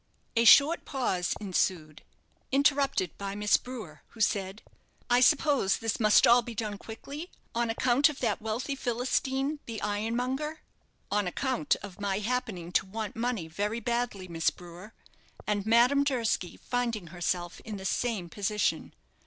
[0.35, 2.01] A short pause ensued
[2.51, 4.63] interrupted by Miss Brewer, who said,
[5.11, 9.79] "I suppose this must all be done quickly on account of that wealthy Philistine, the
[9.83, 10.61] ironmonger?"
[11.11, 14.95] "On account of my happening to want money very badly, Miss Brewer,
[15.45, 18.95] and Madame Durski finding herself in the same position.